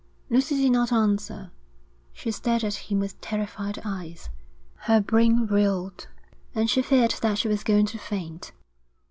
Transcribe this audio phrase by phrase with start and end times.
[0.31, 1.51] Lucy did not answer.
[2.11, 4.29] She stared at him with terrified eyes.
[4.87, 6.07] Her brain reeled,
[6.55, 8.51] and she feared that she was going to faint.